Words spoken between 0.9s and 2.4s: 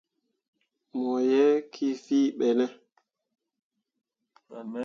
Mo ye kii fìi